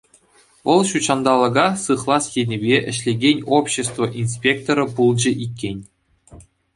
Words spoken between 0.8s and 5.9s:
ҫутҫанталӑка сыхлас енӗпе ӗҫлекен общество инспекторӗ пулчӗ иккен.